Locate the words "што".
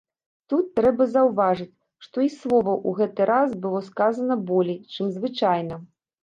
2.05-2.23